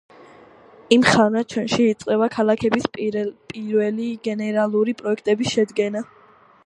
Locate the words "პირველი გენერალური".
2.95-4.97